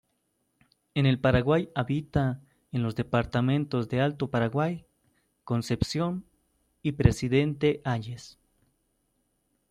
[0.95, 4.83] En el Paraguay habita en los departamentos de Alto Paraguay,
[5.43, 6.25] Concepción,
[6.81, 8.39] y Presidente Hayes.